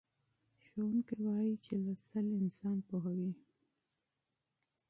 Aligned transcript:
ښوونکی 0.65 1.15
وایي 1.25 1.53
چې 1.65 1.73
مطالعه 1.85 2.37
انسان 2.41 2.77
پوهوي. 2.87 3.31